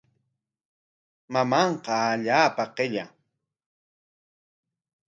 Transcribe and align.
Mamanqa 1.33 1.93
allaapa 2.11 2.63
qilla. 2.75 3.05